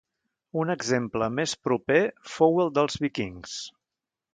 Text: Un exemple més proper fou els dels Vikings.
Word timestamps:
Un 0.61 0.73
exemple 0.75 1.27
més 1.41 1.55
proper 1.67 2.01
fou 2.39 2.61
els 2.67 2.77
dels 2.79 3.03
Vikings. 3.07 3.59